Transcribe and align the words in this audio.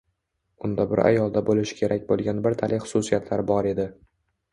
Unda 0.67 0.85
bir 0.93 1.01
ayolda 1.09 1.43
bo'lishi 1.49 1.77
kerak 1.81 2.07
bo'lgan 2.07 2.39
bir 2.47 2.57
talay 2.63 2.81
xususiyatlar 2.87 3.45
bor 3.53 3.69
edi. 3.75 3.87